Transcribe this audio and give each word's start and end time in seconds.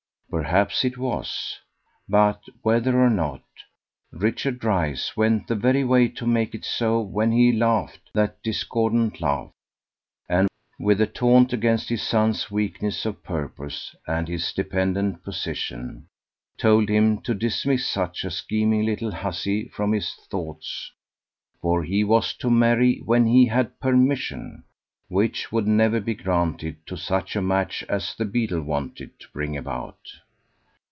Perhaps 0.33 0.85
it 0.85 0.97
was; 0.97 1.59
but, 2.07 2.39
whether 2.61 2.97
or 3.03 3.09
not, 3.09 3.43
Richard 4.13 4.59
Dryce 4.59 5.17
went 5.17 5.45
the 5.47 5.55
very 5.55 5.83
way 5.83 6.07
to 6.07 6.25
make 6.25 6.55
it 6.55 6.63
so 6.63 7.01
when 7.01 7.33
he 7.33 7.51
laughed 7.51 8.09
that 8.13 8.41
discordant 8.41 9.19
laugh, 9.19 9.51
and, 10.29 10.47
with 10.79 11.01
a 11.01 11.05
taunt 11.05 11.51
against 11.51 11.89
his 11.89 12.01
son's 12.01 12.49
weakness 12.49 13.05
of 13.05 13.21
purpose 13.21 13.93
and 14.07 14.29
his 14.29 14.53
dependent 14.53 15.21
position, 15.25 16.07
told 16.57 16.87
him 16.87 17.19
to 17.23 17.33
dismiss 17.33 17.85
such 17.85 18.23
a 18.23 18.31
scheming 18.31 18.85
little 18.85 19.11
hussey 19.11 19.67
from 19.67 19.91
his 19.91 20.13
thoughts, 20.13 20.93
for 21.61 21.83
he 21.83 22.05
was 22.05 22.33
to 22.35 22.49
marry 22.49 22.99
when 22.99 23.25
he 23.27 23.47
had 23.47 23.81
permission, 23.81 24.63
which 25.09 25.51
would 25.51 25.67
never 25.67 25.99
be 25.99 26.13
granted 26.13 26.73
to 26.87 26.95
such 26.95 27.35
a 27.35 27.41
match 27.41 27.83
as 27.89 28.15
the 28.15 28.23
beadle 28.23 28.61
wanted 28.61 29.11
to 29.19 29.27
bring 29.33 29.57
about. 29.57 29.99